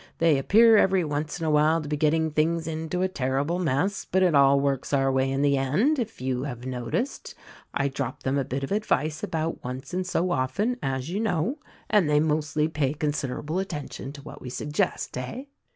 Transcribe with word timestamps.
They 0.17 0.39
appear 0.39 0.77
every 0.77 1.03
once 1.03 1.39
in 1.39 1.45
a 1.45 1.51
while 1.51 1.79
to 1.79 1.87
be 1.87 1.95
getting 1.95 2.31
things 2.31 2.65
into 2.65 3.03
a 3.03 3.07
terrible 3.07 3.59
mess; 3.59 4.03
but 4.03 4.23
it 4.23 4.33
all 4.33 4.59
works 4.59 4.93
our 4.93 5.11
way 5.11 5.29
in 5.29 5.43
the 5.43 5.57
end— 5.59 5.99
if 5.99 6.19
you 6.19 6.41
have 6.45 6.65
noticed. 6.65 7.35
I 7.75 7.87
drop 7.87 8.23
them 8.23 8.39
a 8.39 8.43
bit 8.43 8.63
of 8.63 8.71
advice 8.71 9.21
about 9.21 9.63
once 9.63 9.93
in 9.93 10.03
so 10.03 10.31
often— 10.31 10.77
as 10.81 11.11
you 11.11 11.19
know— 11.19 11.59
and 11.91 12.09
they 12.09 12.19
mostly 12.19 12.67
pay 12.67 12.95
considerable 12.95 13.59
attention 13.59 14.11
to 14.13 14.23
what 14.23 14.41
we 14.41 14.49
sug 14.49 14.73
gest, 14.73 15.15
Eh 15.19 15.43